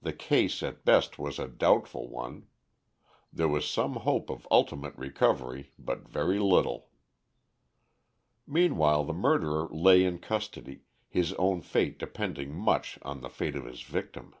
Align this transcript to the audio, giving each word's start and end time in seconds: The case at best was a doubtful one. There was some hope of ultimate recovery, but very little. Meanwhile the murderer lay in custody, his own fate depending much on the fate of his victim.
The 0.00 0.12
case 0.12 0.62
at 0.62 0.84
best 0.84 1.18
was 1.18 1.40
a 1.40 1.48
doubtful 1.48 2.08
one. 2.08 2.46
There 3.32 3.48
was 3.48 3.68
some 3.68 3.94
hope 3.94 4.30
of 4.30 4.46
ultimate 4.48 4.94
recovery, 4.96 5.72
but 5.76 6.06
very 6.08 6.38
little. 6.38 6.88
Meanwhile 8.46 9.02
the 9.02 9.12
murderer 9.12 9.66
lay 9.72 10.04
in 10.04 10.20
custody, 10.20 10.82
his 11.08 11.32
own 11.32 11.62
fate 11.62 11.98
depending 11.98 12.54
much 12.54 12.96
on 13.02 13.22
the 13.22 13.28
fate 13.28 13.56
of 13.56 13.64
his 13.64 13.82
victim. 13.82 14.36